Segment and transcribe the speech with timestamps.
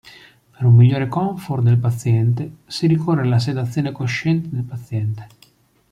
[0.53, 5.27] Per un migliore comfort del paziente si ricorre alla sedazione cosciente del paziente.